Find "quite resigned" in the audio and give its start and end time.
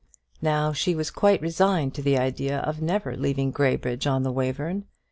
1.11-1.93